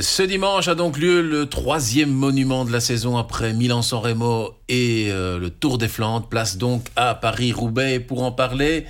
Ce 0.00 0.22
dimanche 0.22 0.68
a 0.68 0.74
donc 0.74 0.96
lieu 0.96 1.22
le 1.22 1.46
troisième 1.46 2.10
monument 2.10 2.64
de 2.64 2.70
la 2.70 2.80
saison 2.80 3.16
après 3.16 3.52
Milan-San 3.52 4.00
Remo 4.00 4.54
et 4.68 5.08
euh, 5.10 5.38
le 5.38 5.50
Tour 5.50 5.78
des 5.78 5.88
Flandres. 5.88 6.28
Place 6.28 6.56
donc 6.56 6.86
à 6.94 7.14
Paris-Roubaix. 7.14 7.98
Pour 7.98 8.22
en 8.22 8.30
parler, 8.30 8.84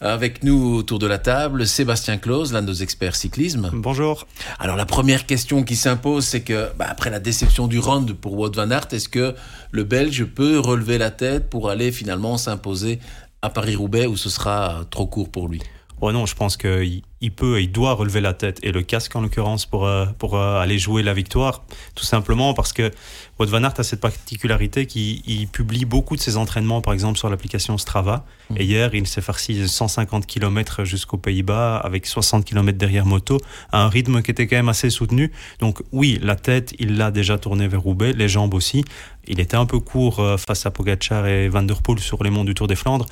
avec 0.00 0.42
nous 0.42 0.76
autour 0.76 0.98
de 0.98 1.06
la 1.06 1.18
table, 1.18 1.66
Sébastien 1.66 2.18
Claus, 2.18 2.52
l'un 2.52 2.62
de 2.62 2.68
nos 2.68 2.72
experts 2.72 3.14
cyclisme. 3.14 3.70
Bonjour. 3.72 4.26
Alors 4.58 4.76
la 4.76 4.86
première 4.86 5.26
question 5.26 5.62
qui 5.62 5.76
s'impose, 5.76 6.24
c'est 6.24 6.42
que 6.42 6.70
bah, 6.76 6.86
après 6.88 7.10
la 7.10 7.20
déception 7.20 7.66
du 7.66 7.78
round 7.78 8.12
pour 8.14 8.38
Wout 8.38 8.52
van 8.54 8.70
Aert, 8.70 8.88
est-ce 8.92 9.08
que 9.08 9.34
le 9.70 9.84
Belge 9.84 10.24
peut 10.24 10.58
relever 10.58 10.98
la 10.98 11.10
tête 11.10 11.50
pour 11.50 11.68
aller 11.70 11.92
finalement 11.92 12.36
s'imposer 12.36 12.98
à 13.42 13.50
Paris-Roubaix 13.50 14.06
où 14.06 14.16
ce 14.16 14.30
sera 14.30 14.86
trop 14.90 15.06
court 15.06 15.30
pour 15.30 15.48
lui? 15.48 15.60
Oh 16.00 16.12
non, 16.12 16.26
je 16.26 16.34
pense 16.36 16.56
qu'il 16.56 17.02
il 17.20 17.32
peut 17.32 17.58
et 17.58 17.62
il 17.62 17.72
doit 17.72 17.92
relever 17.92 18.20
la 18.20 18.32
tête 18.32 18.58
et 18.62 18.72
le 18.72 18.82
casque 18.82 19.14
en 19.16 19.20
l'occurrence 19.20 19.66
pour, 19.66 19.86
euh, 19.86 20.06
pour 20.18 20.36
euh, 20.36 20.60
aller 20.60 20.78
jouer 20.78 21.02
la 21.02 21.14
victoire, 21.14 21.64
tout 21.94 22.04
simplement 22.04 22.54
parce 22.54 22.72
que 22.72 22.90
Wout 23.38 23.46
van 23.46 23.62
Aert 23.62 23.74
a 23.78 23.82
cette 23.84 24.00
particularité 24.00 24.86
qu'il 24.86 25.48
publie 25.48 25.84
beaucoup 25.84 26.16
de 26.16 26.20
ses 26.20 26.36
entraînements, 26.36 26.80
par 26.80 26.92
exemple 26.92 27.18
sur 27.18 27.30
l'application 27.30 27.78
Strava. 27.78 28.24
Mmh. 28.50 28.54
Et 28.56 28.64
hier, 28.64 28.94
il 28.94 29.06
s'est 29.06 29.20
farci 29.20 29.68
150 29.68 30.26
km 30.26 30.84
jusqu'aux 30.84 31.18
Pays-Bas 31.18 31.76
avec 31.76 32.06
60 32.06 32.44
km 32.44 32.76
derrière 32.76 33.06
moto, 33.06 33.38
à 33.70 33.82
un 33.82 33.88
rythme 33.88 34.22
qui 34.22 34.32
était 34.32 34.46
quand 34.48 34.56
même 34.56 34.68
assez 34.68 34.90
soutenu. 34.90 35.30
Donc 35.60 35.82
oui, 35.92 36.18
la 36.20 36.34
tête, 36.34 36.74
il 36.78 36.96
l'a 36.96 37.10
déjà 37.12 37.38
tourné 37.38 37.68
vers 37.68 37.80
Roubaix, 37.80 38.12
les 38.12 38.28
jambes 38.28 38.54
aussi. 38.54 38.84
Il 39.28 39.40
était 39.40 39.56
un 39.56 39.66
peu 39.66 39.78
court 39.78 40.20
euh, 40.20 40.36
face 40.36 40.66
à 40.66 40.70
Pogacar 40.70 41.26
et 41.26 41.48
Van 41.48 41.62
Der 41.62 41.82
Poel 41.82 42.00
sur 42.00 42.22
les 42.24 42.30
monts 42.30 42.44
du 42.44 42.54
Tour 42.54 42.66
des 42.66 42.76
Flandres. 42.76 43.06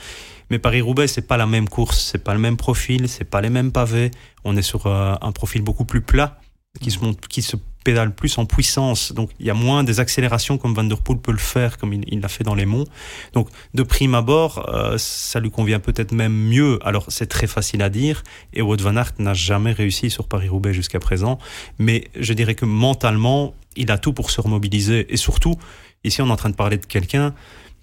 Mais 0.51 0.59
Paris-Roubaix, 0.61 1.09
c'est 1.09 1.27
pas 1.27 1.37
la 1.37 1.47
même 1.47 1.69
course, 1.69 2.09
c'est 2.11 2.23
pas 2.23 2.33
le 2.33 2.39
même 2.39 2.57
profil, 2.57 3.09
c'est 3.09 3.25
pas 3.25 3.41
les 3.41 3.51
mêmes 3.51 3.73
pavés. 3.73 3.96
On 4.45 4.57
est 4.57 4.63
sur 4.63 4.87
euh, 4.87 5.15
un 5.21 5.33
profil 5.33 5.63
beaucoup 5.63 5.85
plus 5.85 6.01
plat, 6.01 6.39
qui 6.81 6.91
se, 6.91 6.99
monte, 7.01 7.27
qui 7.29 7.43
se 7.43 7.57
pédale 7.85 8.15
plus 8.15 8.37
en 8.39 8.47
puissance. 8.47 9.13
Donc 9.13 9.31
il 9.39 9.47
y 9.47 9.51
a 9.51 9.55
moins 9.55 9.85
des 9.85 10.01
accélérations 10.01 10.59
comme 10.59 10.75
Van 10.75 10.85
Der 10.85 10.99
Poel 10.99 11.19
peut 11.19 11.33
le 11.33 11.39
faire, 11.39 11.79
comme 11.79 11.93
il 11.93 12.21
l'a 12.21 12.29
fait 12.29 12.45
dans 12.45 12.55
les 12.55 12.67
monts. 12.67 12.85
Donc 13.33 13.49
de 13.75 13.83
prime 13.83 14.15
abord, 14.15 14.69
euh, 14.69 14.99
ça 14.99 15.41
lui 15.41 15.51
convient 15.51 15.79
peut-être 15.79 16.13
même 16.13 16.35
mieux. 16.35 16.79
Alors 16.85 17.05
c'est 17.09 17.29
très 17.29 17.47
facile 17.47 17.83
à 17.83 17.89
dire. 17.89 18.23
Et 18.53 18.63
Wout 18.63 18.81
Van 18.81 18.97
Aert 18.97 19.13
n'a 19.19 19.35
jamais 19.35 19.73
réussi 19.73 20.11
sur 20.11 20.27
Paris-Roubaix 20.27 20.73
jusqu'à 20.73 20.99
présent. 20.99 21.39
Mais 21.79 22.09
je 22.19 22.33
dirais 22.33 22.55
que 22.55 22.65
mentalement, 22.65 23.55
il 23.77 23.91
a 23.91 23.99
tout 23.99 24.13
pour 24.13 24.31
se 24.31 24.41
remobiliser. 24.41 25.13
Et 25.13 25.17
surtout, 25.17 25.55
ici 26.03 26.21
on 26.23 26.27
est 26.27 26.33
en 26.33 26.37
train 26.37 26.51
de 26.51 26.57
parler 26.57 26.79
de 26.79 26.87
quelqu'un 26.87 27.35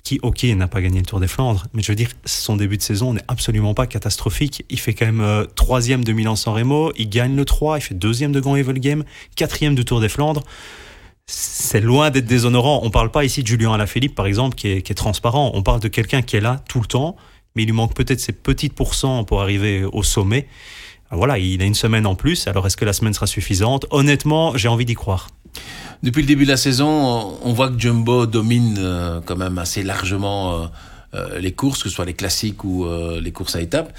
qui, 0.03 0.19
ok, 0.21 0.43
n'a 0.43 0.67
pas 0.67 0.81
gagné 0.81 0.99
le 0.99 1.05
Tour 1.05 1.19
des 1.19 1.27
Flandres, 1.27 1.65
mais 1.73 1.81
je 1.81 1.91
veux 1.91 1.95
dire, 1.95 2.09
son 2.25 2.57
début 2.57 2.77
de 2.77 2.81
saison 2.81 3.13
n'est 3.13 3.23
absolument 3.29 3.73
pas 3.73 3.87
catastrophique. 3.87 4.65
Il 4.69 4.79
fait 4.79 4.93
quand 4.93 5.05
même 5.05 5.21
euh, 5.21 5.45
troisième 5.45 6.03
de 6.03 6.11
Milan-San 6.11 6.53
Remo, 6.53 6.91
il 6.97 7.09
gagne 7.09 7.35
le 7.35 7.45
3, 7.45 7.77
il 7.77 7.81
fait 7.81 7.93
deuxième 7.95 8.33
de 8.33 8.41
Grand 8.41 8.57
Evil 8.57 8.79
Game, 8.79 9.05
quatrième 9.35 9.75
du 9.75 9.85
Tour 9.85 10.01
des 10.01 10.09
Flandres. 10.09 10.43
C'est 11.25 11.79
loin 11.79 12.11
d'être 12.11 12.25
déshonorant. 12.25 12.81
On 12.83 12.89
parle 12.89 13.09
pas 13.09 13.23
ici 13.23 13.43
de 13.43 13.47
Julien 13.47 13.73
Alaphilippe, 13.73 14.13
par 14.13 14.25
exemple, 14.25 14.55
qui 14.55 14.67
est, 14.67 14.81
qui 14.81 14.91
est 14.91 14.95
transparent. 14.95 15.51
On 15.53 15.63
parle 15.63 15.79
de 15.79 15.87
quelqu'un 15.87 16.21
qui 16.21 16.35
est 16.35 16.41
là 16.41 16.61
tout 16.67 16.81
le 16.81 16.85
temps, 16.85 17.15
mais 17.55 17.63
il 17.63 17.67
lui 17.67 17.73
manque 17.73 17.95
peut-être 17.95 18.19
ces 18.19 18.33
petites 18.33 18.73
pourcents 18.73 19.23
pour 19.23 19.41
arriver 19.41 19.85
au 19.85 20.03
sommet. 20.03 20.47
Voilà, 21.11 21.37
il 21.37 21.61
a 21.61 21.65
une 21.65 21.75
semaine 21.75 22.05
en 22.05 22.15
plus. 22.15 22.47
Alors, 22.47 22.67
est-ce 22.67 22.75
que 22.75 22.83
la 22.83 22.91
semaine 22.91 23.13
sera 23.13 23.27
suffisante? 23.27 23.85
Honnêtement, 23.89 24.57
j'ai 24.57 24.67
envie 24.67 24.85
d'y 24.85 24.95
croire. 24.95 25.29
Depuis 26.03 26.21
le 26.21 26.27
début 26.27 26.43
de 26.43 26.49
la 26.49 26.57
saison, 26.57 27.37
on 27.41 27.53
voit 27.53 27.69
que 27.69 27.79
Jumbo 27.79 28.25
domine 28.25 28.75
euh, 28.77 29.21
quand 29.25 29.37
même 29.37 29.57
assez 29.57 29.83
largement 29.83 30.53
euh, 30.53 30.65
euh, 31.13 31.39
les 31.39 31.53
courses, 31.53 31.81
que 31.81 31.87
ce 31.87 31.95
soit 31.95 32.03
les 32.03 32.13
classiques 32.13 32.65
ou 32.65 32.85
les 33.21 33.31
courses 33.31 33.55
à 33.55 33.61
étapes. 33.61 33.93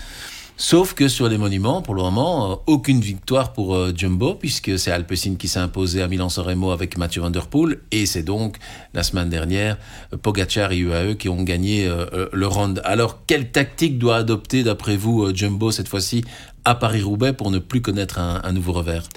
Sauf 0.56 0.94
que 0.94 1.08
sur 1.08 1.28
les 1.28 1.36
monuments, 1.36 1.82
pour 1.82 1.94
le 1.94 2.02
moment, 2.02 2.62
aucune 2.66 3.00
victoire 3.00 3.52
pour 3.52 3.76
Jumbo, 3.96 4.34
puisque 4.34 4.78
c'est 4.78 4.92
Alpecin 4.92 5.34
qui 5.36 5.48
s'est 5.48 5.58
imposé 5.58 6.00
à 6.00 6.06
Milan-San 6.06 6.44
avec 6.72 6.96
Mathieu 6.96 7.22
Van 7.22 7.30
Der 7.30 7.48
Poel, 7.48 7.80
et 7.90 8.06
c'est 8.06 8.22
donc 8.22 8.56
la 8.92 9.02
semaine 9.02 9.28
dernière 9.28 9.78
Pogacar 10.22 10.70
et 10.70 10.78
UAE 10.78 11.16
qui 11.16 11.28
ont 11.28 11.42
gagné 11.42 11.90
le 12.32 12.46
round. 12.46 12.80
Alors, 12.84 13.26
quelle 13.26 13.50
tactique 13.50 13.98
doit 13.98 14.16
adopter, 14.16 14.62
d'après 14.62 14.96
vous, 14.96 15.34
Jumbo 15.34 15.72
cette 15.72 15.88
fois-ci 15.88 16.24
à 16.64 16.74
Paris-Roubaix 16.74 17.32
pour 17.32 17.50
ne 17.50 17.58
plus 17.58 17.82
connaître 17.82 18.18
un, 18.18 18.52
nouveau 18.52 18.72
revers? 18.72 19.08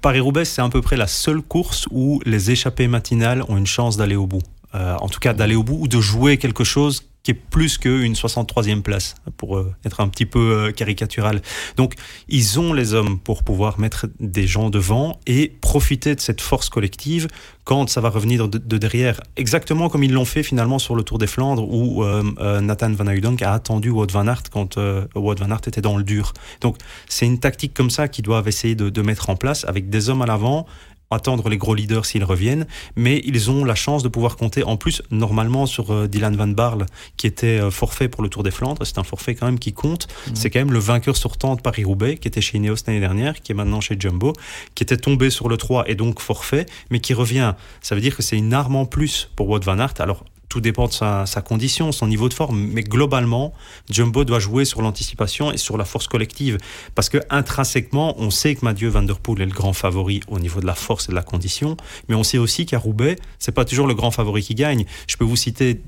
Paris-Roubaix, 0.00 0.44
c'est 0.44 0.62
à 0.62 0.68
peu 0.68 0.80
près 0.80 0.96
la 0.96 1.06
seule 1.06 1.42
course 1.42 1.86
où 1.90 2.20
les 2.24 2.50
échappées 2.50 2.88
matinales 2.88 3.42
ont 3.48 3.56
une 3.56 3.66
chance 3.66 3.96
d'aller 3.96 4.16
au 4.16 4.26
bout. 4.26 4.42
Euh, 4.74 4.96
en 5.00 5.08
tout 5.08 5.20
cas, 5.20 5.34
d'aller 5.34 5.54
au 5.54 5.62
bout 5.62 5.78
ou 5.80 5.88
de 5.88 6.00
jouer 6.00 6.36
quelque 6.36 6.64
chose 6.64 7.04
qui 7.24 7.30
est 7.30 7.34
plus 7.34 7.78
qu'une 7.78 8.12
63e 8.12 8.82
place, 8.82 9.14
pour 9.38 9.56
euh, 9.56 9.74
être 9.84 10.00
un 10.00 10.08
petit 10.08 10.26
peu 10.26 10.38
euh, 10.38 10.72
caricatural. 10.72 11.40
Donc, 11.76 11.94
ils 12.28 12.60
ont 12.60 12.74
les 12.74 12.92
hommes 12.92 13.18
pour 13.18 13.42
pouvoir 13.42 13.80
mettre 13.80 14.06
des 14.20 14.46
gens 14.46 14.68
devant 14.68 15.18
et 15.26 15.48
profiter 15.62 16.14
de 16.14 16.20
cette 16.20 16.42
force 16.42 16.68
collective 16.68 17.28
quand 17.64 17.88
ça 17.88 18.02
va 18.02 18.10
revenir 18.10 18.46
de, 18.46 18.58
derrière, 18.76 19.22
exactement 19.36 19.88
comme 19.88 20.04
ils 20.04 20.12
l'ont 20.12 20.26
fait 20.26 20.42
finalement 20.42 20.78
sur 20.78 20.94
le 20.94 21.02
Tour 21.02 21.16
des 21.16 21.26
Flandres 21.26 21.66
où 21.66 22.04
euh, 22.04 22.60
Nathan 22.60 22.92
Van 22.92 23.06
Huyden 23.06 23.36
a 23.40 23.54
attendu 23.54 23.88
Wout 23.88 24.12
Van 24.12 24.26
Aert 24.26 24.42
quand 24.52 24.76
Wout 24.76 25.38
Van 25.38 25.50
Aert 25.50 25.62
était 25.66 25.80
dans 25.80 25.96
le 25.96 26.04
dur. 26.04 26.34
Donc, 26.60 26.76
c'est 27.08 27.24
une 27.24 27.40
tactique 27.40 27.72
comme 27.72 27.88
ça 27.88 28.06
qu'ils 28.06 28.24
doivent 28.24 28.48
essayer 28.48 28.74
de 28.74 29.02
mettre 29.02 29.30
en 29.30 29.36
place 29.36 29.64
avec 29.64 29.88
des 29.88 30.10
hommes 30.10 30.20
à 30.20 30.26
l'avant 30.26 30.66
attendre 31.10 31.48
les 31.48 31.56
gros 31.56 31.74
leaders 31.74 32.06
s'ils 32.06 32.24
reviennent, 32.24 32.66
mais 32.96 33.22
ils 33.24 33.50
ont 33.50 33.64
la 33.64 33.74
chance 33.74 34.02
de 34.02 34.08
pouvoir 34.08 34.36
compter 34.36 34.64
en 34.64 34.76
plus 34.76 35.02
normalement 35.10 35.66
sur 35.66 35.92
euh, 35.92 36.08
Dylan 36.08 36.36
Van 36.36 36.48
Barle 36.48 36.86
qui 37.16 37.26
était 37.26 37.60
euh, 37.60 37.70
forfait 37.70 38.08
pour 38.08 38.22
le 38.22 38.28
Tour 38.28 38.42
des 38.42 38.50
Flandres. 38.50 38.86
C'est 38.86 38.98
un 38.98 39.04
forfait 39.04 39.34
quand 39.34 39.46
même 39.46 39.58
qui 39.58 39.72
compte. 39.72 40.08
Mhm. 40.28 40.36
C'est 40.36 40.50
quand 40.50 40.60
même 40.60 40.72
le 40.72 40.78
vainqueur 40.78 41.16
sortant 41.16 41.56
de 41.56 41.60
Paris-Roubaix 41.60 42.16
qui 42.16 42.28
était 42.28 42.40
chez 42.40 42.58
Ineos 42.58 42.76
l'année 42.86 43.00
dernière, 43.00 43.40
qui 43.40 43.52
est 43.52 43.54
maintenant 43.54 43.80
chez 43.80 43.96
Jumbo, 43.98 44.32
qui 44.74 44.82
était 44.82 44.96
tombé 44.96 45.30
sur 45.30 45.48
le 45.48 45.56
3 45.56 45.88
et 45.88 45.94
donc 45.94 46.20
forfait, 46.20 46.66
mais 46.90 47.00
qui 47.00 47.14
revient. 47.14 47.54
Ça 47.80 47.94
veut 47.94 48.00
dire 48.00 48.16
que 48.16 48.22
c'est 48.22 48.36
une 48.36 48.52
arme 48.52 48.76
en 48.76 48.86
plus 48.86 49.30
pour 49.36 49.48
Wout 49.48 49.60
Van 49.64 49.78
Aert. 49.78 49.94
Alors 49.98 50.24
tout 50.48 50.60
dépend 50.60 50.86
de 50.86 50.92
sa, 50.92 51.24
condition, 51.44 51.92
son 51.92 52.06
niveau 52.06 52.28
de 52.28 52.34
forme. 52.34 52.58
Mais 52.72 52.82
globalement, 52.82 53.52
Jumbo 53.90 54.24
doit 54.24 54.38
jouer 54.38 54.64
sur 54.64 54.82
l'anticipation 54.82 55.52
et 55.52 55.56
sur 55.56 55.76
la 55.76 55.84
force 55.84 56.06
collective. 56.06 56.58
Parce 56.94 57.08
que 57.08 57.18
intrinsèquement, 57.30 58.14
on 58.18 58.30
sait 58.30 58.54
que 58.54 58.64
Mathieu 58.64 58.88
Van 58.88 59.02
Der 59.02 59.18
Poel 59.18 59.42
est 59.42 59.46
le 59.46 59.52
grand 59.52 59.72
favori 59.72 60.20
au 60.28 60.38
niveau 60.38 60.60
de 60.60 60.66
la 60.66 60.74
force 60.74 61.08
et 61.08 61.12
de 61.12 61.14
la 61.14 61.22
condition. 61.22 61.76
Mais 62.08 62.14
on 62.14 62.22
sait 62.22 62.38
aussi 62.38 62.66
qu'à 62.66 62.78
Roubaix, 62.78 63.16
c'est 63.38 63.52
pas 63.52 63.64
toujours 63.64 63.86
le 63.86 63.94
grand 63.94 64.10
favori 64.10 64.42
qui 64.42 64.54
gagne. 64.54 64.84
Je 65.06 65.16
peux 65.16 65.24
vous 65.24 65.36
citer 65.36 65.82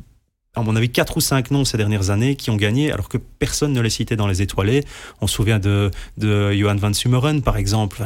à 0.57 0.63
mon 0.63 0.75
avis, 0.75 0.89
quatre 0.91 1.19
ou 1.19 1.21
cinq 1.21 1.51
noms 1.51 1.65
ces 1.65 1.77
dernières 1.77 2.11
années 2.11 2.35
qui 2.35 2.51
ont 2.51 2.57
gagné, 2.57 2.91
alors 2.91 3.09
que 3.09 3.19
personne 3.19 3.73
ne 3.73 3.81
les 3.81 3.91
citait 3.91 4.17
dans 4.17 4.27
les 4.27 4.43
étoilés. 4.43 4.85
On 5.21 5.27
se 5.27 5.35
souvient 5.35 5.59
de, 5.59 5.91
de 6.17 6.53
Johan 6.53 6.77
van 6.77 6.93
Sumeren, 6.93 7.43
par 7.43 7.59
exemple. 7.59 8.03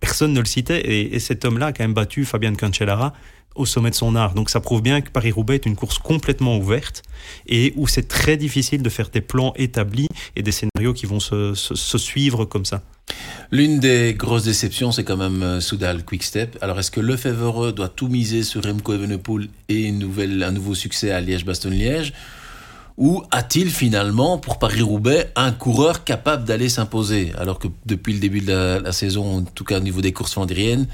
Personne 0.00 0.32
ne 0.32 0.40
le 0.40 0.46
citait, 0.46 0.80
et, 0.80 1.14
et 1.14 1.18
cet 1.18 1.44
homme-là 1.44 1.66
a 1.66 1.72
quand 1.72 1.84
même 1.84 1.94
battu 1.94 2.24
Fabian 2.24 2.54
Cancellara 2.54 3.12
au 3.54 3.66
sommet 3.66 3.90
de 3.90 3.94
son 3.94 4.16
art. 4.16 4.34
Donc 4.34 4.50
ça 4.50 4.60
prouve 4.60 4.82
bien 4.82 5.00
que 5.00 5.10
Paris-Roubaix 5.10 5.56
est 5.56 5.66
une 5.66 5.76
course 5.76 5.98
complètement 5.98 6.56
ouverte 6.56 7.02
et 7.46 7.72
où 7.76 7.86
c'est 7.86 8.08
très 8.08 8.36
difficile 8.36 8.82
de 8.82 8.88
faire 8.88 9.10
des 9.10 9.20
plans 9.20 9.52
établis 9.56 10.08
et 10.36 10.42
des 10.42 10.52
scénarios 10.52 10.94
qui 10.94 11.06
vont 11.06 11.20
se, 11.20 11.54
suivre 11.54 12.44
comme 12.44 12.64
ça. 12.64 12.82
L'une 13.52 13.80
des 13.80 14.14
grosses 14.14 14.44
déceptions, 14.44 14.92
c'est 14.92 15.02
quand 15.02 15.16
même 15.16 15.42
euh, 15.42 15.60
Soudal 15.60 16.04
Quickstep. 16.04 16.56
Alors, 16.60 16.78
est-ce 16.78 16.92
que 16.92 17.00
Lefebvre 17.00 17.72
doit 17.72 17.88
tout 17.88 18.06
miser 18.06 18.44
sur 18.44 18.62
Remco 18.64 18.94
Evenepoel 18.94 19.48
et 19.68 19.88
un 19.88 20.52
nouveau 20.52 20.76
succès 20.76 21.10
à 21.10 21.20
Liège-Bastogne-Liège? 21.20 22.12
Ou 22.96 23.24
a-t-il 23.32 23.68
finalement, 23.70 24.38
pour 24.38 24.60
Paris-Roubaix, 24.60 25.32
un 25.34 25.50
coureur 25.50 26.04
capable 26.04 26.44
d'aller 26.44 26.68
s'imposer? 26.68 27.32
Alors 27.38 27.58
que 27.58 27.66
depuis 27.86 28.12
le 28.12 28.20
début 28.20 28.40
de 28.40 28.52
la, 28.52 28.78
la, 28.78 28.92
saison, 28.92 29.38
en 29.38 29.42
tout 29.42 29.64
cas 29.64 29.78
au 29.78 29.82
niveau 29.82 30.00
des 30.00 30.12
courses 30.12 30.34
flandriennes, 30.34 30.86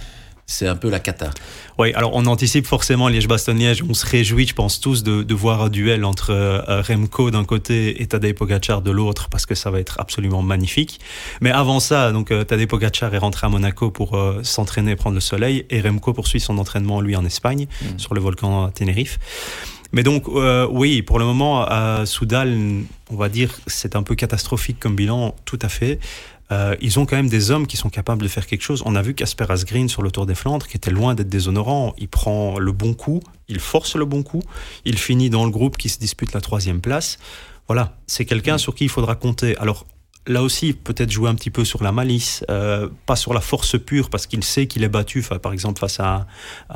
c'est 0.46 0.68
un 0.68 0.76
peu 0.76 0.88
la 0.88 1.00
cata. 1.00 1.30
Oui, 1.76 1.92
alors 1.94 2.14
on 2.14 2.24
anticipe 2.26 2.66
forcément 2.66 3.08
Liège-Bastogne-Liège. 3.08 3.82
On 3.88 3.94
se 3.94 4.06
réjouit, 4.06 4.46
je 4.46 4.54
pense 4.54 4.80
tous, 4.80 5.02
de, 5.02 5.34
voir 5.34 5.62
un 5.62 5.68
duel 5.68 6.04
entre 6.04 6.30
euh, 6.30 6.82
Remco 6.82 7.32
d'un 7.32 7.44
côté 7.44 8.00
et 8.00 8.06
Tadej 8.06 8.34
Pogacar 8.34 8.80
de 8.80 8.92
l'autre, 8.92 9.28
parce 9.28 9.44
que 9.44 9.56
ça 9.56 9.70
va 9.70 9.80
être 9.80 10.00
absolument 10.00 10.42
magnifique. 10.42 11.00
Mais 11.40 11.50
avant 11.50 11.80
ça, 11.80 12.12
donc 12.12 12.30
euh, 12.30 12.44
Tadej 12.44 12.68
Pogacar 12.68 13.12
est 13.12 13.18
rentré 13.18 13.48
à 13.48 13.50
Monaco 13.50 13.90
pour 13.90 14.14
euh, 14.14 14.40
s'entraîner 14.44 14.92
et 14.92 14.96
prendre 14.96 15.14
le 15.14 15.20
soleil, 15.20 15.66
et 15.68 15.80
Remco 15.80 16.12
poursuit 16.12 16.40
son 16.40 16.58
entraînement 16.58 17.00
lui 17.00 17.16
en 17.16 17.24
Espagne, 17.24 17.66
mm. 17.82 17.98
sur 17.98 18.14
le 18.14 18.20
volcan 18.20 18.70
Tenerife. 18.70 19.18
Mais 19.92 20.02
donc, 20.02 20.24
oui, 20.70 21.00
pour 21.02 21.18
le 21.18 21.24
moment, 21.24 21.62
à 21.62 22.04
Soudal, 22.06 22.58
on 23.08 23.16
va 23.16 23.28
dire, 23.28 23.56
c'est 23.66 23.94
un 23.94 24.02
peu 24.02 24.14
catastrophique 24.14 24.78
comme 24.80 24.96
bilan, 24.96 25.34
tout 25.44 25.60
à 25.62 25.68
fait. 25.68 26.00
Euh, 26.52 26.76
ils 26.80 26.98
ont 26.98 27.06
quand 27.06 27.16
même 27.16 27.28
des 27.28 27.50
hommes 27.50 27.66
qui 27.66 27.76
sont 27.76 27.90
capables 27.90 28.22
de 28.22 28.28
faire 28.28 28.46
quelque 28.46 28.62
chose. 28.62 28.82
On 28.86 28.94
a 28.94 29.02
vu 29.02 29.14
Casper 29.14 29.46
Asgreen 29.48 29.88
sur 29.88 30.02
le 30.02 30.10
Tour 30.10 30.26
des 30.26 30.34
Flandres, 30.34 30.66
qui 30.66 30.76
était 30.76 30.90
loin 30.90 31.14
d'être 31.14 31.28
déshonorant. 31.28 31.94
Il 31.98 32.08
prend 32.08 32.58
le 32.58 32.72
bon 32.72 32.94
coup, 32.94 33.20
il 33.48 33.60
force 33.60 33.96
le 33.96 34.04
bon 34.04 34.22
coup, 34.22 34.42
il 34.84 34.98
finit 34.98 35.30
dans 35.30 35.44
le 35.44 35.50
groupe 35.50 35.76
qui 35.76 35.88
se 35.88 35.98
dispute 35.98 36.32
la 36.32 36.40
troisième 36.40 36.80
place. 36.80 37.18
Voilà, 37.68 37.96
c'est 38.06 38.24
quelqu'un 38.24 38.58
sur 38.58 38.74
qui 38.74 38.84
il 38.84 38.90
faudra 38.90 39.16
compter. 39.16 39.56
Alors, 39.58 39.86
là 40.26 40.42
aussi, 40.42 40.72
peut-être 40.72 41.10
jouer 41.10 41.28
un 41.28 41.34
petit 41.34 41.50
peu 41.50 41.64
sur 41.64 41.82
la 41.82 41.92
malice, 41.92 42.44
euh, 42.50 42.88
pas 43.06 43.16
sur 43.16 43.32
la 43.32 43.40
force 43.40 43.78
pure, 43.78 44.10
parce 44.10 44.26
qu'il 44.26 44.42
sait 44.44 44.66
qu'il 44.66 44.84
est 44.84 44.88
battu, 44.88 45.22
par 45.22 45.52
exemple, 45.52 45.78
face 45.78 46.00
à, 46.00 46.26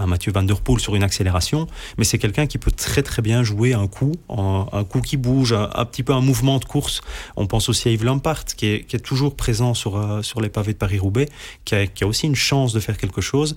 Mathieu 0.07 0.33
Van 0.33 0.43
Der 0.43 0.61
Poel 0.61 0.81
sur 0.81 0.95
une 0.95 1.03
accélération, 1.03 1.67
mais 1.99 2.05
c'est 2.05 2.19
quelqu'un 2.19 2.47
qui 2.47 2.59
peut 2.59 2.71
très 2.71 3.03
très 3.03 3.23
bien 3.23 3.43
jouer 3.43 3.75
un 3.75 3.87
coup, 3.87 4.13
un, 4.29 4.85
coup 4.85 5.01
qui 5.01 5.17
bouge, 5.17 5.53
un, 5.53 5.85
petit 5.85 6.03
peu 6.03 6.13
un 6.13 6.21
mouvement 6.21 6.59
de 6.59 6.65
course. 6.65 7.01
On 7.37 7.47
pense 7.47 7.69
aussi 7.69 7.89
à 7.89 7.93
Yves 7.93 8.05
Lampart, 8.05 8.45
qui 8.45 8.67
est, 8.67 8.85
qui 8.85 8.97
est 8.97 9.01
toujours 9.01 9.37
présent 9.37 9.75
sur, 9.75 9.97
euh, 9.97 10.23
sur 10.23 10.41
les 10.41 10.49
pavés 10.49 10.73
de 10.73 10.79
Paris-Roubaix, 10.79 11.29
qui 11.65 11.75
a, 11.75 11.87
qui 11.87 12.05
a 12.05 12.07
aussi 12.07 12.27
une 12.27 12.37
chance 12.37 12.73
de 12.73 12.81
faire 12.81 12.97
quelque 12.97 13.21
chose. 13.21 13.55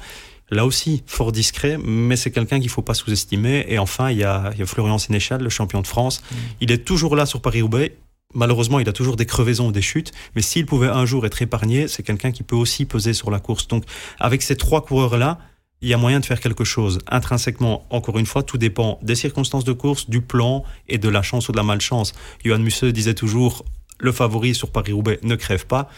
Là 0.50 0.66
aussi, 0.66 1.04
fort 1.08 1.32
discret, 1.32 1.78
mais 1.84 2.16
c'est 2.16 2.30
quelqu'un 2.30 2.58
qu'il 2.58 2.68
ne 2.68 2.72
faut 2.72 2.82
pas 2.82 2.94
sous-estimer. 2.94 3.66
Et 3.70 3.80
enfin, 3.80 4.12
il 4.12 4.18
y, 4.18 4.24
a, 4.24 4.52
il 4.54 4.60
y 4.60 4.62
a 4.62 4.66
Florian 4.66 4.98
Sénéchal, 4.98 5.42
le 5.42 5.50
champion 5.50 5.82
de 5.82 5.88
France. 5.88 6.22
Mmh. 6.22 6.36
Il 6.62 6.72
est 6.72 6.86
toujours 6.86 7.16
là 7.16 7.26
sur 7.26 7.42
Paris-Roubaix 7.42 7.96
malheureusement, 8.34 8.80
il 8.80 8.90
a 8.90 8.94
toujours 8.94 9.16
des 9.16 9.26
crevaisons 9.26 9.68
ou 9.68 9.72
des 9.72 9.82
chutes, 9.82 10.12
mais 10.36 10.42
s'il 10.42 10.66
pouvait 10.66 10.88
un 10.88 11.06
jour 11.06 11.26
être 11.26 11.42
épargné, 11.42 11.88
c'est 11.88 12.04
quelqu'un 12.04 12.32
qui 12.32 12.44
peut 12.44 12.56
aussi 12.56 12.86
peser 12.86 13.14
sur 13.14 13.32
la 13.32 13.40
course. 13.40 13.68
Donc, 13.68 13.84
avec 14.20 14.42
ces 14.42 14.56
trois 14.56 14.84
coureurs-là, 14.84 15.40
il 15.82 15.90
y 15.90 15.94
a 15.94 15.98
moyen 15.98 16.22
de 16.22 16.26
faire 16.26 16.40
quelque 16.40 16.64
chose. 16.64 17.00
Intrinsèquement, 17.10 17.86
encore 17.90 18.18
une 18.18 18.26
fois, 18.26 18.42
tout 18.42 18.58
dépend 18.58 19.00
des 19.02 19.16
circonstances 19.16 19.66
de 19.66 19.74
course, 19.74 20.10
du 20.10 20.22
plan 20.22 20.64
et 20.88 20.98
de 20.98 21.10
la 21.10 21.22
chance 21.22 21.50
ou 21.50 21.52
de 21.52 21.58
la 21.58 21.64
malchance. 21.64 22.14
Johan 22.44 22.60
Musseux 22.60 22.94
disait 22.94 23.14
toujours, 23.14 23.66
le 24.00 24.12
favori 24.14 24.56
sur 24.56 24.72
Paris-Roubaix 24.72 25.20
ne 25.24 25.36
crève 25.36 25.66
pas. 25.68 25.90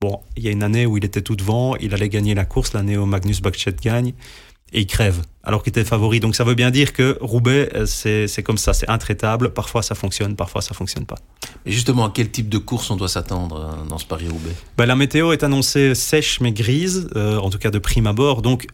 Bon, 0.00 0.20
il 0.36 0.44
y 0.44 0.48
a 0.48 0.52
une 0.52 0.62
année 0.62 0.86
où 0.86 0.96
il 0.96 1.04
était 1.04 1.22
tout 1.22 1.36
devant, 1.36 1.76
il 1.76 1.92
allait 1.92 2.08
gagner 2.08 2.34
la 2.34 2.44
course, 2.44 2.72
l'année 2.72 2.96
où 2.96 3.04
Magnus 3.04 3.42
Bakchet 3.42 3.76
gagne 3.82 4.14
et 4.72 4.80
il 4.80 4.86
crève 4.86 5.22
alors 5.48 5.62
qu'il 5.62 5.70
était 5.70 5.84
favori. 5.84 6.20
Donc 6.20 6.36
ça 6.36 6.44
veut 6.44 6.54
bien 6.54 6.70
dire 6.70 6.92
que 6.92 7.16
Roubaix, 7.20 7.70
euh, 7.74 7.86
c'est 7.86 8.42
comme 8.42 8.58
ça, 8.58 8.74
c'est 8.74 8.88
intraitable. 8.90 9.50
Parfois 9.50 9.82
ça 9.82 9.94
fonctionne, 9.94 10.36
parfois 10.36 10.60
ça 10.60 10.74
fonctionne 10.74 11.06
pas. 11.06 11.16
Et 11.64 11.72
justement, 11.72 12.06
à 12.06 12.12
quel 12.14 12.30
type 12.30 12.50
de 12.50 12.58
course 12.58 12.90
on 12.90 12.96
doit 12.96 13.08
s'attendre 13.08 13.56
euh, 13.56 13.88
dans 13.88 13.98
ce 13.98 14.04
Paris-Roubaix? 14.04 14.54
Ben, 14.76 14.84
La 14.84 14.94
météo 14.94 15.32
est 15.32 15.42
annoncée 15.42 15.94
sèche 15.94 16.40
mais 16.40 16.52
grise, 16.52 17.08
euh, 17.16 17.38
en 17.38 17.48
tout 17.48 17.58
cas 17.58 17.70
de 17.70 17.78
prime 17.78 18.06
abord. 18.06 18.42
Donc 18.42 18.66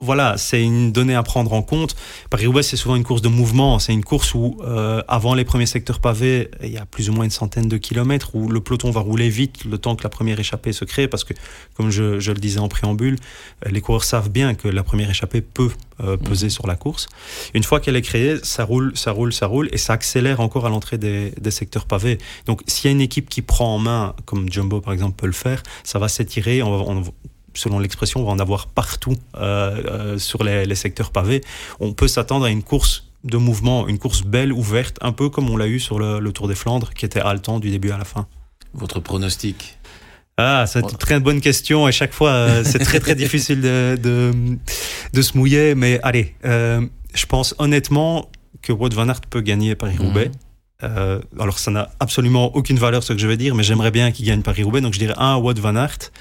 voilà, 0.00 0.36
c'est 0.36 0.62
une 0.62 0.92
donnée 0.92 1.14
à 1.14 1.22
prendre 1.22 1.54
en 1.54 1.62
compte. 1.62 1.96
Paris-Roubaix, 2.28 2.62
c'est 2.62 2.76
souvent 2.76 2.96
une 2.96 3.02
course 3.02 3.22
de 3.22 3.28
mouvement. 3.28 3.78
C'est 3.78 3.94
une 3.94 4.04
course 4.04 4.34
où, 4.34 4.58
euh, 4.62 5.02
avant 5.08 5.32
les 5.32 5.46
premiers 5.46 5.64
secteurs 5.64 6.00
pavés, 6.00 6.50
il 6.62 6.70
y 6.70 6.76
a 6.76 6.84
plus 6.84 7.08
ou 7.08 7.14
moins 7.14 7.24
une 7.24 7.30
centaine 7.30 7.66
de 7.66 7.78
kilomètres 7.78 8.34
où 8.34 8.50
le 8.50 8.60
peloton 8.60 8.90
va 8.90 9.00
rouler 9.00 9.30
vite 9.30 9.64
le 9.64 9.78
temps 9.78 9.96
que 9.96 10.02
la 10.02 10.10
première 10.10 10.38
échappée 10.38 10.74
se 10.74 10.84
crée. 10.84 11.08
Parce 11.08 11.24
que, 11.24 11.32
comme 11.74 11.90
je, 11.90 12.20
le 12.20 12.34
disais 12.34 12.60
en 12.60 12.68
préambule, 12.68 13.16
euh, 13.64 13.70
les 13.70 13.80
coureurs 13.80 14.04
savent 14.04 14.28
bien 14.28 14.54
que 14.54 14.68
la 14.68 14.82
première 14.82 15.08
échappée 15.08 15.40
peut 15.40 15.70
euh, 16.04 16.18
peser 16.18 16.48
mmh. 16.48 16.50
sur 16.50 16.66
la 16.66 16.76
course. 16.76 17.08
Une 17.54 17.64
fois 17.64 17.80
qu'elle 17.80 17.96
est 17.96 18.02
créée, 18.02 18.36
ça 18.42 18.64
roule, 18.64 18.92
ça 18.94 19.12
roule, 19.12 19.32
ça 19.32 19.46
roule 19.46 19.70
et 19.72 19.78
ça 19.78 19.94
accélère 19.94 20.40
encore 20.40 20.66
à 20.66 20.68
l'entrée 20.68 20.98
des, 20.98 21.32
secteurs 21.50 21.86
pavés. 21.86 22.18
Donc, 22.44 22.60
s'il 22.66 22.84
y 22.84 22.88
a 22.88 22.92
une 22.92 23.00
équipe 23.00 23.30
qui 23.30 23.40
prend 23.40 23.76
en 23.76 23.78
main, 23.78 24.14
comme 24.26 24.52
Jumbo 24.52 24.82
par 24.82 24.92
exemple 24.92 25.16
peut 25.16 25.26
le 25.26 25.32
faire, 25.32 25.62
ça 25.84 25.98
va 25.98 26.08
s'étirer. 26.08 26.62
On, 26.62 27.02
selon 27.56 27.78
l'expression, 27.78 28.20
on 28.20 28.24
va 28.24 28.32
en 28.32 28.38
avoir 28.38 28.68
partout 28.68 29.16
euh, 29.36 29.82
euh, 29.86 30.18
sur 30.18 30.44
les, 30.44 30.74
secteurs 30.74 31.10
pavés. 31.10 31.40
On 31.80 31.92
peut 31.92 32.08
s'attendre 32.08 32.44
à 32.44 32.50
une 32.50 32.62
course 32.62 33.04
de 33.24 33.38
mouvement, 33.38 33.88
une 33.88 33.98
course 33.98 34.22
belle, 34.22 34.52
ouverte, 34.52 34.98
un 35.00 35.12
peu 35.12 35.28
comme 35.28 35.50
on 35.50 35.56
l'a 35.56 35.66
eu 35.66 35.80
sur 35.80 35.98
le, 35.98 36.32
Tour 36.32 36.48
des 36.48 36.54
Flandres, 36.54 36.90
qui 36.94 37.04
était 37.04 37.20
haletant 37.20 37.58
du 37.58 37.70
début 37.70 37.90
à 37.90 37.98
la 37.98 38.04
fin. 38.04 38.26
Votre 38.74 39.00
pronostic? 39.00 39.78
Ah, 40.36 40.66
c'est 40.66 40.80
une 40.80 40.98
très 40.98 41.18
bonne 41.18 41.40
question 41.40 41.88
et 41.88 41.92
chaque 41.92 42.12
fois 42.12 42.28
euh, 42.28 42.62
c'est 42.62 42.78
très 42.78 43.00
très 43.00 43.14
difficile 43.14 43.62
de, 43.62 43.98
de, 45.12 45.22
se 45.22 45.36
mouiller. 45.36 45.74
Mais 45.74 45.98
allez, 46.02 46.34
je 46.44 47.26
pense 47.26 47.54
honnêtement 47.58 48.30
que 48.60 48.70
Wout 48.70 48.92
van 48.92 49.08
Aert 49.08 49.22
peut 49.30 49.40
gagner 49.40 49.74
Paris-Roubaix. 49.74 50.30
Mhm. 50.82 51.20
alors 51.40 51.58
ça 51.58 51.70
n'a 51.70 51.88
absolument 52.00 52.54
aucune 52.54 52.78
valeur 52.78 53.02
ce 53.02 53.14
que 53.14 53.18
je 53.18 53.26
vais 53.26 53.38
dire, 53.38 53.54
mais 53.54 53.62
j'aimerais 53.62 53.90
bien 53.90 54.12
qu'il 54.12 54.26
gagne 54.26 54.42
Paris-Roubaix. 54.42 54.82
Donc 54.82 54.92
je 54.92 54.98
dirais 54.98 55.14
un 55.16 55.36
Wout 55.36 55.58
van 55.58 55.74
Aert. 55.74 56.12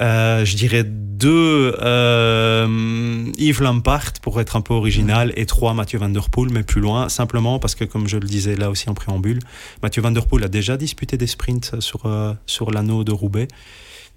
Euh, 0.00 0.44
je 0.44 0.56
dirais 0.56 0.84
deux 0.84 1.76
euh, 1.80 3.30
Yves 3.38 3.62
Lampart 3.62 4.12
pour 4.22 4.40
être 4.40 4.56
un 4.56 4.60
peu 4.60 4.74
original 4.74 5.32
et 5.36 5.46
trois 5.46 5.74
Mathieu 5.74 5.98
Van 5.98 6.08
Der 6.08 6.30
Poel, 6.30 6.50
mais 6.50 6.62
plus 6.62 6.80
loin, 6.80 7.08
simplement 7.08 7.58
parce 7.58 7.74
que 7.74 7.84
comme 7.84 8.08
je 8.08 8.16
le 8.16 8.26
disais 8.26 8.56
là 8.56 8.70
aussi 8.70 8.88
en 8.88 8.94
préambule, 8.94 9.38
Mathieu 9.82 10.02
Van 10.02 10.10
Der 10.10 10.26
Poel 10.26 10.44
a 10.44 10.48
déjà 10.48 10.76
disputé 10.76 11.16
des 11.16 11.26
sprints 11.26 11.80
sur, 11.80 12.06
euh, 12.06 12.32
sur 12.46 12.70
l'anneau 12.70 13.04
de 13.04 13.12
Roubaix. 13.12 13.48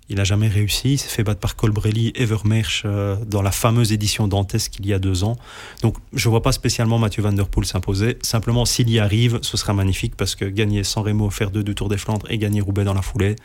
Il 0.07 0.17
n'a 0.17 0.23
jamais 0.23 0.47
réussi. 0.47 0.93
Il 0.93 0.97
s'est 0.99 1.09
fait 1.09 1.23
battre 1.23 1.39
par 1.39 1.55
Colbrelli 1.55 2.11
et 2.15 2.25
Vermeersch 2.25 2.83
euh, 2.85 3.15
dans 3.25 3.41
la 3.41 3.51
fameuse 3.51 3.91
édition 3.91 4.27
dantesque 4.27 4.73
qu'il 4.73 4.85
y 4.85 4.93
a 4.93 4.99
deux 4.99 5.23
ans. 5.23 5.35
Donc, 5.81 5.97
je 6.13 6.27
ne 6.27 6.31
vois 6.31 6.43
pas 6.43 6.51
spécialement 6.51 6.99
Mathieu 6.99 7.23
Van 7.23 7.33
Der 7.33 7.47
Poel 7.47 7.65
s'imposer. 7.65 8.17
Simplement, 8.21 8.65
s'il 8.65 8.89
y 8.89 8.99
arrive, 8.99 9.39
ce 9.41 9.57
sera 9.57 9.73
magnifique 9.73 10.15
parce 10.15 10.35
que 10.35 10.45
gagner 10.45 10.83
sans 10.83 11.01
Remo, 11.01 11.29
faire 11.31 11.49
deux 11.49 11.63
du 11.63 11.73
Tour 11.73 11.89
des 11.89 11.97
Flandres 11.97 12.27
et 12.29 12.37
gagner 12.37 12.61
Roubaix 12.61 12.83
dans 12.83 12.93
la 12.93 13.01
foulée, 13.01 13.35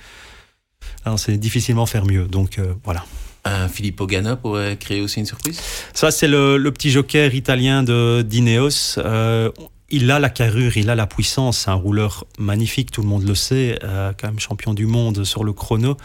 c'est 1.17 1.37
difficilement 1.37 1.87
faire 1.87 2.05
mieux. 2.05 2.27
Donc 2.27 2.59
euh, 2.59 2.75
voilà. 2.85 3.05
Un 3.45 3.69
Filippo 3.69 4.07
Ganna 4.07 4.37
pourrait 4.37 4.77
créer 4.77 5.01
aussi 5.01 5.19
une 5.21 5.27
surprise? 5.27 5.61
Ça, 5.95 6.11
c'est 6.11 6.29
le, 6.29 6.63
petit 6.71 6.91
joker 6.91 7.35
italien 7.35 7.83
de 7.83 8.23
d'Ineos. 8.23 8.99
Euh, 8.99 9.51
il 9.93 10.09
a 10.13 10.21
la 10.21 10.29
carrure, 10.29 10.77
il 10.77 10.89
a 10.89 10.95
la 10.95 11.09
puissance, 11.09 11.59
c'est 11.59 11.71
un 11.71 11.75
rouleur 11.75 12.25
magnifique, 12.39 12.93
tout 12.93 13.03
le 13.03 13.09
monde 13.09 13.27
le 13.27 13.35
sait, 13.35 13.77
euh, 13.83 14.13
quand 14.17 14.29
même 14.29 14.39
champion 14.39 14.73
du 14.73 14.87
monde 14.87 15.25
sur 15.25 15.43
le 15.43 15.53
chrono, 15.53 15.97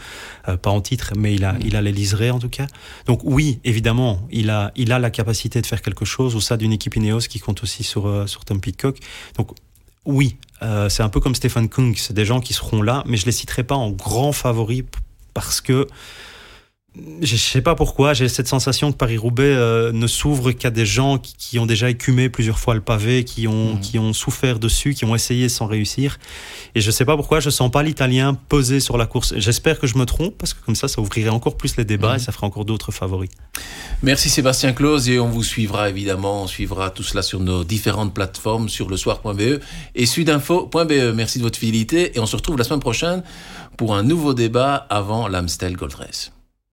pas 0.44 0.70
en 0.70 0.80
titre, 0.80 1.12
mais 1.16 1.36
il 1.36 1.44
a, 1.44 1.54
il 1.64 1.76
a 1.76 1.82
les 1.82 1.92
liserés 1.92 2.32
en 2.32 2.40
tout 2.40 2.48
cas. 2.48 2.66
Donc 3.06 3.20
oui, 3.22 3.60
évidemment, 3.62 4.26
il 4.32 4.50
a, 4.50 4.72
il 4.74 4.90
a 4.90 4.98
la 4.98 5.10
capacité 5.10 5.60
de 5.60 5.66
faire 5.66 5.82
quelque 5.82 6.04
chose 6.04 6.34
au 6.34 6.40
sein 6.40 6.56
d'une 6.56 6.72
équipe 6.72 6.96
Ineos 6.96 7.28
qui 7.28 7.38
compte 7.38 7.62
aussi 7.62 7.84
sur, 7.84 8.28
sur 8.28 8.44
Tom 8.44 8.60
Pitcock. 8.60 8.98
Donc 9.36 9.52
oui, 10.06 10.36
euh, 10.62 10.88
c'est 10.88 11.02
un 11.02 11.08
peu 11.08 11.20
comme 11.20 11.34
Stephen 11.34 11.68
Kung, 11.68 11.94
c'est 11.96 12.14
des 12.14 12.24
gens 12.24 12.40
qui 12.40 12.54
seront 12.54 12.80
là, 12.80 13.02
mais 13.06 13.16
je 13.16 13.26
les 13.26 13.32
citerai 13.32 13.64
pas 13.64 13.74
en 13.74 13.90
grand 13.90 14.32
favori 14.32 14.84
parce 15.34 15.60
que 15.60 15.86
je 17.20 17.32
ne 17.34 17.38
sais 17.38 17.60
pas 17.60 17.74
pourquoi, 17.74 18.14
j'ai 18.14 18.28
cette 18.28 18.48
sensation 18.48 18.90
que 18.90 18.96
Paris-Roubaix 18.96 19.44
euh, 19.44 19.92
ne 19.92 20.06
s'ouvre 20.06 20.52
qu'à 20.52 20.70
des 20.70 20.86
gens 20.86 21.18
qui, 21.18 21.58
ont 21.58 21.66
déjà 21.66 21.90
écumé 21.90 22.28
plusieurs 22.28 22.58
fois 22.58 22.74
le 22.74 22.80
pavé, 22.80 23.24
qui 23.24 23.48
ont, 23.48 23.74
mmh. 23.74 23.80
qui 23.80 23.98
ont 23.98 24.12
souffert 24.12 24.58
dessus, 24.58 24.94
qui 24.94 25.04
ont 25.04 25.14
essayé 25.14 25.48
sans 25.48 25.66
réussir. 25.66 26.18
Et 26.74 26.80
je 26.80 26.86
ne 26.86 26.92
sais 26.92 27.04
pas 27.04 27.16
pourquoi, 27.16 27.40
je 27.40 27.48
ne 27.48 27.52
sens 27.52 27.70
pas 27.70 27.82
l'Italien 27.82 28.34
peser 28.34 28.80
sur 28.80 28.96
la 28.96 29.06
course. 29.06 29.34
J'espère 29.36 29.78
que 29.78 29.86
je 29.86 29.98
me 29.98 30.04
trompe, 30.04 30.36
parce 30.38 30.54
que 30.54 30.64
comme 30.64 30.74
ça, 30.74 30.88
ça 30.88 31.00
ouvrirait 31.00 31.30
encore 31.30 31.56
plus 31.56 31.76
les 31.76 31.84
débats 31.84 32.14
mmh. 32.14 32.16
et 32.16 32.20
ça 32.20 32.32
ferait 32.32 32.46
encore 32.46 32.64
d'autres 32.64 32.92
favoris. 32.92 33.30
Merci 34.02 34.28
Sébastien 34.28 34.72
Claus, 34.72 35.08
et 35.08 35.18
on 35.18 35.28
vous 35.28 35.44
suivra 35.44 35.88
évidemment. 35.88 36.44
On 36.44 36.46
suivra 36.46 36.90
tout 36.90 37.02
cela 37.02 37.22
sur 37.22 37.40
nos 37.40 37.64
différentes 37.64 38.14
plateformes, 38.14 38.68
sur 38.68 38.88
le 38.88 38.96
soir.be 38.96 39.60
et 39.94 40.06
sudinfo.be. 40.06 41.14
Merci 41.14 41.38
de 41.38 41.44
votre 41.44 41.58
fidélité, 41.58 42.16
et 42.16 42.20
on 42.20 42.26
se 42.26 42.36
retrouve 42.36 42.56
la 42.56 42.64
semaine 42.64 42.80
prochaine 42.80 43.22
pour 43.76 43.94
un 43.94 44.02
nouveau 44.02 44.34
débat 44.34 44.74
avant 44.74 45.28
l'Amstel 45.28 45.76
Gold 45.76 45.94
Race. 45.94 46.32